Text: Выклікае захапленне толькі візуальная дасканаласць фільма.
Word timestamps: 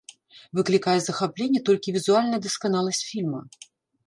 Выклікае 0.59 0.95
захапленне 1.07 1.61
толькі 1.67 1.93
візуальная 1.99 2.41
дасканаласць 2.47 3.05
фільма. 3.13 3.41